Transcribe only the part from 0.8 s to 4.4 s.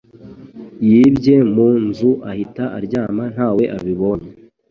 Yibye mu nzu ahita aryama ntawe abibonye.